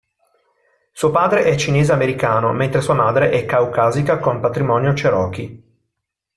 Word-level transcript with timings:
Suo 0.93 1.11
padre 1.11 1.43
è 1.43 1.55
cinese 1.55 1.91
americano, 1.91 2.51
mentre 2.53 2.81
sua 2.81 2.95
madre 2.95 3.29
è 3.29 3.45
caucasica 3.45 4.17
con 4.17 4.39
patrimonio 4.39 4.93
Cherokee. 4.93 5.61